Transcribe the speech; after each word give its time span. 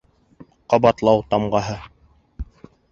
Ҡабатлау 0.75 1.21
тамғаһы 1.35 1.79